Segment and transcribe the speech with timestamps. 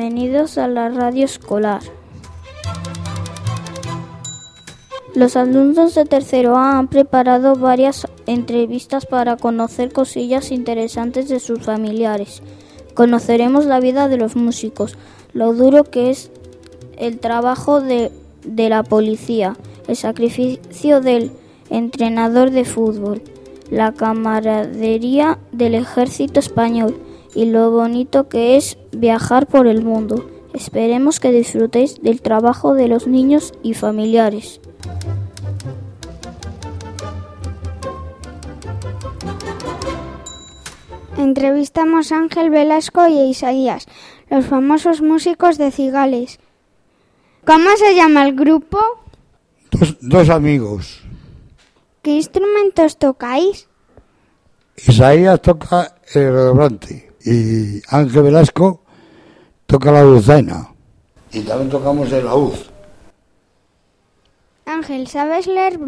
[0.00, 1.82] Bienvenidos a la radio escolar.
[5.14, 11.60] Los alumnos de tercero A han preparado varias entrevistas para conocer cosillas interesantes de sus
[11.60, 12.42] familiares.
[12.94, 14.96] Conoceremos la vida de los músicos,
[15.34, 16.30] lo duro que es
[16.96, 18.10] el trabajo de,
[18.42, 21.30] de la policía, el sacrificio del
[21.68, 23.20] entrenador de fútbol,
[23.70, 26.96] la camaradería del ejército español
[27.34, 30.28] y lo bonito que es viajar por el mundo.
[30.52, 34.60] Esperemos que disfrutéis del trabajo de los niños y familiares.
[41.16, 43.86] Entrevistamos a Ángel Velasco y a Isaías,
[44.30, 46.40] los famosos músicos de Cigales.
[47.44, 48.80] ¿Cómo se llama el grupo?
[49.70, 51.02] Dos, dos amigos.
[52.02, 53.68] ¿Qué instrumentos tocáis?
[54.76, 58.82] Isaías toca el redoblante y Ángel Velasco
[59.66, 60.68] toca la dulzaina.
[61.32, 62.54] Y también tocamos el laúd.
[64.66, 65.78] Ángel, ¿sabes leer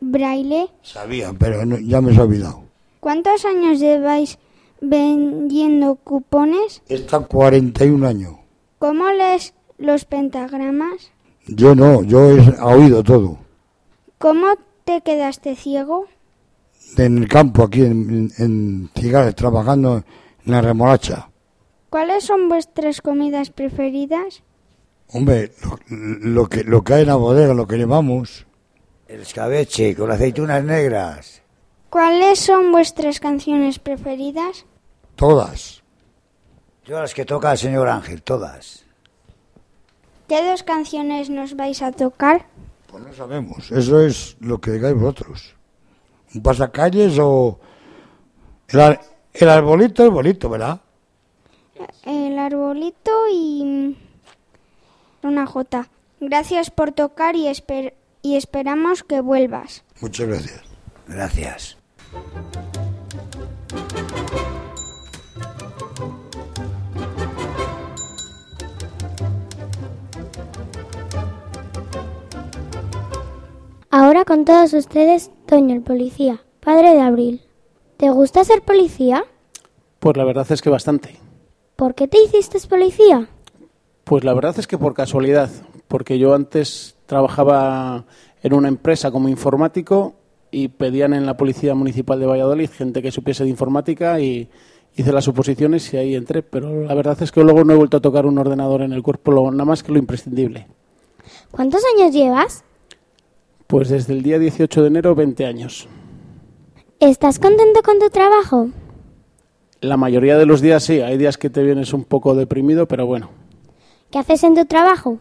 [0.00, 0.68] braille?
[0.82, 2.62] Sabía, pero no- ya me he olvidado.
[3.00, 4.38] ¿Cuántos años lleváis
[4.80, 6.82] vendiendo cupones?
[6.88, 8.34] Está 41 años.
[8.78, 11.10] ¿Cómo lees los pentagramas?
[11.46, 13.38] Yo no, yo he oído todo.
[14.18, 14.46] ¿Cómo
[14.84, 16.06] te quedaste ciego?
[16.96, 20.04] En el campo, aquí en, en, en Cigales, trabajando en
[20.44, 21.30] la remolacha.
[21.90, 24.42] ¿Cuáles son vuestras comidas preferidas?
[25.08, 28.46] Hombre, lo, lo que, lo que hay en la bodega, lo que llevamos.
[29.06, 31.42] El escabeche con aceitunas negras.
[31.90, 34.64] ¿Cuáles son vuestras canciones preferidas?
[35.16, 35.82] Todas.
[36.84, 38.86] Yo las que toca el señor Ángel, todas.
[40.28, 42.46] ¿Qué dos canciones nos vais a tocar?
[42.86, 43.70] Pues no sabemos.
[43.70, 45.54] Eso es lo que digáis vosotros.
[46.34, 47.60] ¿Un pasacalles o...?
[48.68, 48.98] El,
[49.34, 50.80] el arbolito, el bolito, ¿verdad?
[52.04, 55.88] El arbolito y mm, una jota.
[56.20, 59.84] Gracias por tocar y, esper- y esperamos que vuelvas.
[60.00, 60.62] Muchas gracias.
[61.08, 61.76] Gracias.
[73.90, 77.41] Ahora con todos ustedes, Toño el policía, padre de Abril.
[78.02, 79.22] ¿Te gusta ser policía?
[80.00, 81.20] Pues la verdad es que bastante.
[81.76, 83.28] ¿Por qué te hiciste policía?
[84.02, 85.48] Pues la verdad es que por casualidad,
[85.86, 88.04] porque yo antes trabajaba
[88.42, 90.14] en una empresa como informático
[90.50, 94.48] y pedían en la Policía Municipal de Valladolid gente que supiese de informática y
[94.96, 96.42] hice las suposiciones y ahí entré.
[96.42, 99.04] Pero la verdad es que luego no he vuelto a tocar un ordenador en el
[99.04, 100.66] cuerpo, nada más que lo imprescindible.
[101.52, 102.64] ¿Cuántos años llevas?
[103.68, 105.88] Pues desde el día 18 de enero, 20 años.
[107.02, 108.68] ¿Estás contento con tu trabajo?
[109.80, 113.06] La mayoría de los días sí, hay días que te vienes un poco deprimido, pero
[113.06, 113.28] bueno.
[114.12, 115.18] ¿Qué haces en tu trabajo?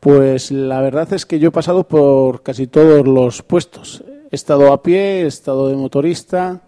[0.00, 4.02] Pues la verdad es que yo he pasado por casi todos los puestos.
[4.32, 6.62] He estado a pie, he estado de motorista,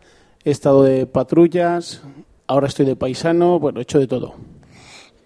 [0.45, 2.03] he estado de patrullas,
[2.47, 4.37] ahora estoy de paisano, bueno, he hecho de todo.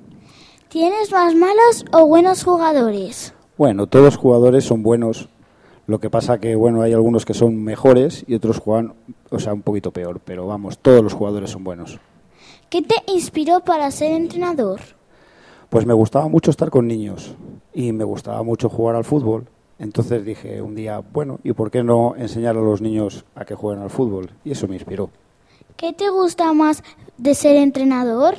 [0.70, 3.34] ¿Tienes más malos o buenos jugadores?
[3.58, 5.28] Bueno, todos los jugadores son buenos.
[5.87, 8.94] Lo que pasa que bueno, hay algunos que son mejores y otros juegan,
[9.31, 12.00] o sea, un poquito peor, pero vamos, todos los jugadores son buenos.
[12.70, 14.81] ¿Qué te inspiró para ser entrenador?
[15.69, 17.37] Pues me gustaba mucho estar con niños
[17.75, 19.46] y me gustaba mucho jugar al fútbol.
[19.79, 23.55] Entonces dije un día, bueno, ¿y por qué no enseñar a los niños a que
[23.55, 24.31] jueguen al fútbol?
[24.43, 25.11] Y eso me inspiró.
[25.76, 26.82] ¿Qué te gusta más
[27.19, 28.34] de ser entrenador?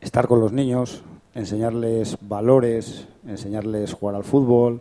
[0.00, 1.02] Estar con los niños,
[1.34, 4.80] enseñarles valores, enseñarles jugar al fútbol,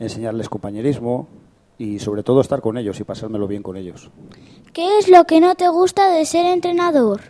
[0.00, 1.28] enseñarles compañerismo
[1.78, 4.10] y sobre todo estar con ellos y pasármelo bien con ellos.
[4.72, 7.20] ¿Qué es lo que no te gusta de ser entrenador?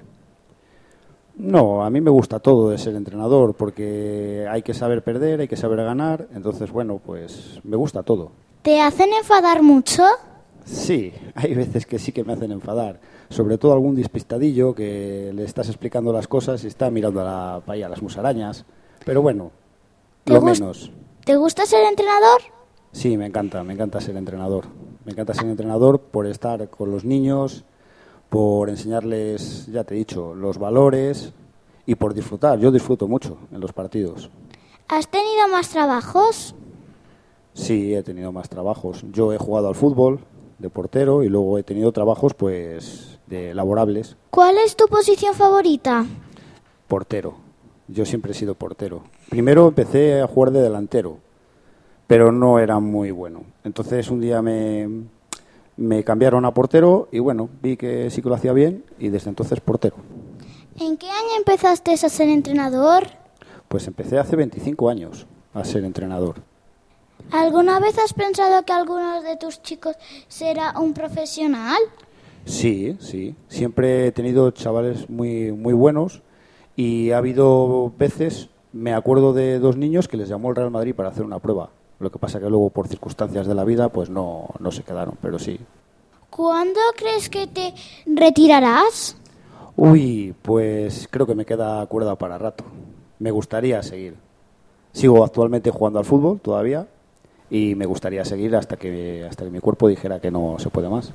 [1.37, 5.49] No, a mí me gusta todo de ser entrenador porque hay que saber perder, hay
[5.49, 8.33] que saber ganar, entonces bueno, pues me gusta todo.
[8.63, 10.05] ¿Te hacen enfadar mucho?
[10.65, 15.45] Sí, hay veces que sí que me hacen enfadar, sobre todo algún despistadillo que le
[15.45, 18.65] estás explicando las cosas y está mirando a, la, a las musarañas,
[19.05, 19.51] pero bueno,
[20.27, 20.93] lo menos.
[21.25, 22.41] ¿Te gusta ser entrenador?
[22.93, 24.67] Sí, me encanta, me encanta ser entrenador.
[25.05, 27.65] Me encanta ser entrenador por estar con los niños,
[28.29, 31.33] por enseñarles, ya te he dicho, los valores
[31.87, 32.59] y por disfrutar.
[32.59, 34.31] Yo disfruto mucho en los partidos.
[34.89, 36.55] ¿Has tenido más trabajos?
[37.55, 39.05] Sí, he tenido más trabajos.
[39.13, 40.21] Yo he jugado al fútbol
[40.61, 44.17] de portero y luego he tenido trabajos pues de laborables.
[44.31, 46.07] ¿Cuál es tu posición favorita?
[46.87, 47.35] Portero.
[47.89, 49.03] Yo siempre he sido portero.
[49.29, 51.19] Primero empecé a jugar de delantero
[52.11, 53.45] pero no era muy bueno.
[53.63, 55.05] Entonces un día me,
[55.77, 59.29] me cambiaron a portero y bueno, vi que sí que lo hacía bien y desde
[59.29, 59.95] entonces portero.
[60.81, 63.05] ¿En qué año empezaste a ser entrenador?
[63.69, 66.43] Pues empecé hace 25 años a ser entrenador.
[67.33, 69.97] ¿Alguna vez has pensado que alguno de tus chicos
[70.29, 71.79] será un profesional?
[72.45, 73.35] Sí, sí.
[73.49, 76.23] Siempre he tenido chavales muy, muy buenos
[76.77, 80.95] y ha habido veces, me acuerdo de dos niños que les llamó el Real Madrid
[80.95, 84.11] para hacer una prueba lo que pasa que luego por circunstancias de la vida pues
[84.11, 85.61] no, no se quedaron, pero sí.
[86.31, 87.75] ¿Cuándo crees que te
[88.07, 89.17] retirarás?
[89.77, 92.65] Uy, pues creo que me queda cuerda para rato.
[93.19, 94.17] Me gustaría seguir.
[94.93, 96.87] Sigo actualmente jugando al fútbol todavía
[97.51, 100.89] y me gustaría seguir hasta que hasta que mi cuerpo dijera que no se puede
[100.89, 101.13] más.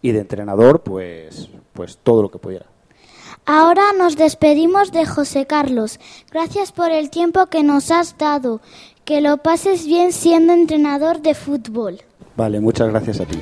[0.00, 2.66] Y de entrenador, pues pues todo lo que pudiera.
[3.44, 5.98] Ahora nos despedimos de José Carlos.
[6.30, 8.60] Gracias por el tiempo que nos has dado.
[9.04, 12.00] Que lo pases bien siendo entrenador de fútbol.
[12.36, 13.38] Vale, muchas gracias a ti.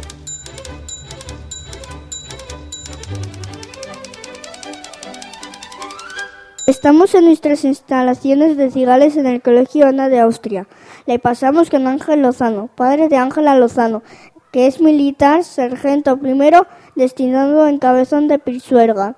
[6.66, 10.66] Estamos en nuestras instalaciones de Cigales en el Colegio Ana de Austria.
[11.10, 14.04] Le pasamos con Ángel Lozano, padre de Ángela Lozano,
[14.52, 19.16] que es militar, sargento primero, destinado en Cabezón de Pisuerga.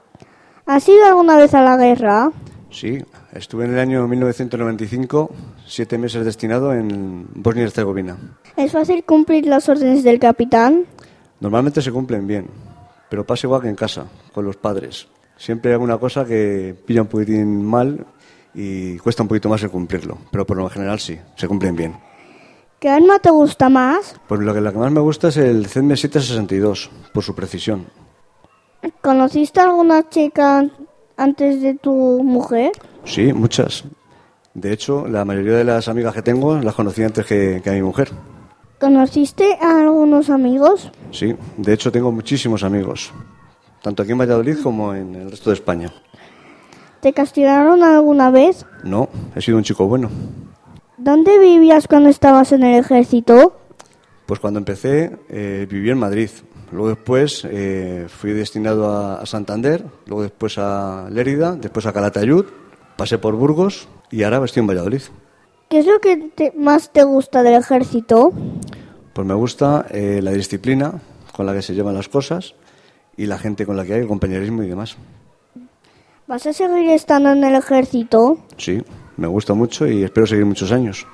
[0.65, 2.33] ¿Has ido alguna vez a la guerra?
[2.71, 3.05] Sí,
[3.35, 5.35] estuve en el año 1995
[5.67, 8.17] siete meses destinado en Bosnia y Herzegovina.
[8.56, 10.87] ¿Es fácil cumplir las órdenes del capitán?
[11.41, 12.47] Normalmente se cumplen bien,
[13.11, 15.09] pero pasa igual que en casa, con los padres.
[15.37, 18.06] Siempre hay alguna cosa que pilla un poquitín mal
[18.54, 21.96] y cuesta un poquito más el cumplirlo, pero por lo general sí, se cumplen bien.
[22.78, 24.16] ¿Qué arma te gusta más?
[24.26, 27.86] Pues lo que, que más me gusta es el CM 762, por su precisión.
[29.00, 30.69] ¿Conociste a alguna chica
[31.17, 31.93] antes de tu
[32.24, 32.72] mujer?
[33.05, 33.84] Sí, muchas.
[34.55, 37.82] De hecho, la mayoría de las amigas que tengo las conocí antes que, a mi
[37.82, 38.10] mujer.
[38.81, 40.91] ¿Conociste a algunos amigos?
[41.12, 43.12] Sí, de hecho tengo muchísimos amigos,
[43.81, 45.93] tanto aquí en Valladolid como en el resto de España.
[47.03, 48.65] ¿Te castigaron alguna vez?
[48.85, 50.09] No, he sido un chico bueno.
[50.99, 53.59] ¿Dónde vivías cuando estabas en el ejército?
[54.25, 56.31] Pues cuando empecé eh, viví en Madrid.
[56.71, 62.44] Luego después eh, fui destinado a, a, Santander, luego después a Lérida, después a Calatayud,
[62.97, 65.03] pasé por Burgos y ahora estoy en Valladolid.
[65.69, 68.32] ¿Qué es lo que más te gusta del ejército?
[69.13, 71.01] Pues me gusta eh, la disciplina
[71.32, 72.55] con la que se llevan las cosas
[73.17, 74.97] y la gente con la que hay, el compañerismo y demás.
[76.32, 78.39] ¿Vas a seguir estando en el ejército?
[78.56, 78.82] Sí,
[79.19, 81.06] me gusta mucho y espero seguir muchos años.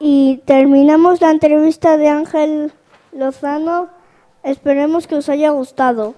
[0.00, 2.72] Y terminamos la entrevista de Ángel
[3.12, 3.86] Lozano.
[4.42, 6.16] Esperemos que os haya gustado.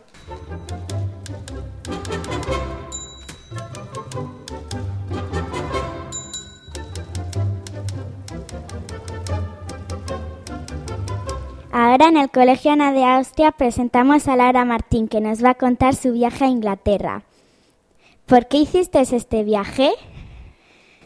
[11.70, 15.54] Ahora en el Colegio Ana de Austria presentamos a Lara Martín, que nos va a
[15.56, 17.24] contar su viaje a Inglaterra.
[18.26, 19.90] ¿Por qué hiciste este viaje?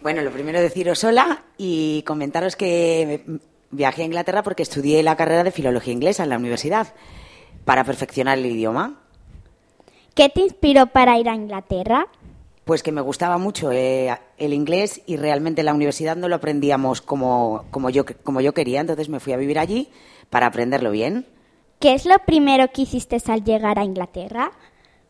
[0.02, 3.25] Bueno, lo primero deciros hola y comentaros que
[3.70, 6.94] viajé a Inglaterra porque estudié la carrera de filología inglesa en la universidad
[7.64, 9.00] para perfeccionar el idioma.
[10.14, 12.06] ¿Qué te inspiró para ir a Inglaterra?
[12.64, 16.37] Pues que me gustaba mucho eh, el inglés y realmente en la universidad no lo
[16.37, 19.90] aprendíamos como, como, yo, como yo quería, entonces me fui a vivir allí
[20.30, 21.26] para aprenderlo bien.
[21.80, 24.52] ¿Qué es lo primero que hiciste al llegar a Inglaterra?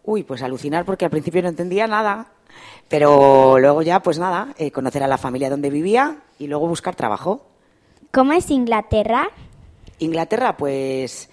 [0.09, 2.29] Uy, pues alucinar porque al principio no entendía nada.
[2.89, 6.97] Pero luego ya, pues nada, eh, conocer a la familia donde vivía y luego buscar
[6.97, 7.45] trabajo.
[8.11, 9.29] ¿Cómo es Inglaterra?
[9.99, 11.29] Inglaterra, pues,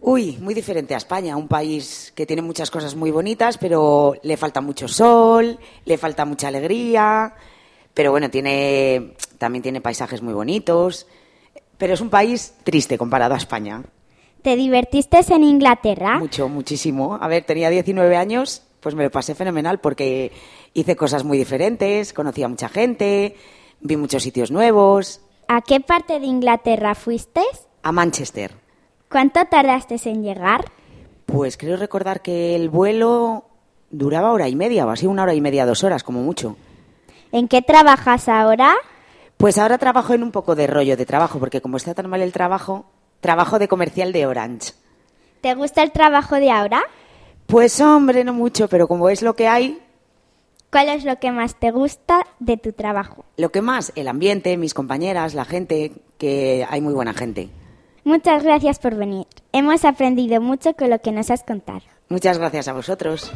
[0.00, 4.38] uy, muy diferente a España, un país que tiene muchas cosas muy bonitas, pero le
[4.38, 7.34] falta mucho sol, le falta mucha alegría,
[7.92, 11.06] pero bueno, tiene, también tiene paisajes muy bonitos,
[11.76, 13.82] pero es un país triste comparado a España.
[14.48, 16.18] ¿Te divertiste en Inglaterra?
[16.18, 17.18] Mucho, muchísimo.
[17.20, 20.32] A ver, tenía 19 años, pues me lo pasé fenomenal porque
[20.72, 23.36] hice cosas muy diferentes, conocí a mucha gente,
[23.82, 25.20] vi muchos sitios nuevos.
[25.48, 27.42] ¿A qué parte de Inglaterra fuiste?
[27.82, 28.52] A Manchester.
[29.10, 30.64] ¿Cuánto tardaste en llegar?
[31.26, 33.44] Pues creo recordar que el vuelo
[33.90, 36.56] duraba hora y media, o así una hora y media, dos horas, como mucho.
[37.32, 38.76] ¿En qué trabajas ahora?
[39.36, 42.22] Pues ahora trabajo en un poco de rollo de trabajo, porque como está tan mal
[42.22, 42.86] el trabajo,
[43.20, 44.72] trabajo de comercial de Orange.
[45.40, 46.82] ¿Te gusta el trabajo de ahora?
[47.46, 49.80] Pues hombre, no mucho, pero como es lo que hay,
[50.70, 53.24] ¿Cuál es lo que más te gusta de tu trabajo?
[53.38, 57.48] lo que más, el ambiente, mis compañeras, la gente, que hay muy buena gente.
[58.04, 59.26] Muchas gracias por venir.
[59.52, 61.82] Hemos aprendido mucho con lo que nos has contado.
[62.10, 63.32] Muchas gracias a vosotros.